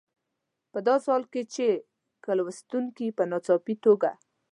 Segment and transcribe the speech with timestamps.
[0.71, 1.67] په داسې حال کې چې
[2.23, 4.11] که لوستونکي په ناڅاپي توګه.